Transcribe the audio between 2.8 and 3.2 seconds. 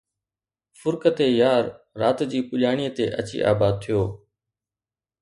تي